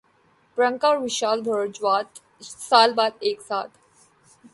پریانکا 0.57 0.87
اور 0.87 0.97
وشال 0.97 1.41
بھردواج 1.41 2.05
سال 2.41 2.93
بعد 2.93 3.11
ایک 3.19 3.41
ساتھ 3.41 3.77